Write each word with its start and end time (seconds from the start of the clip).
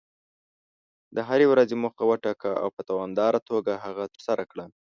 د 1.15 1.17
هرې 1.27 1.45
ورځې 1.51 1.75
موخه 1.83 2.03
وټاکه، 2.09 2.51
او 2.61 2.67
په 2.75 2.81
دوامداره 2.89 3.39
توګه 3.49 3.71
هغه 3.85 4.03
ترسره 4.15 4.43
کړه. 4.51 4.65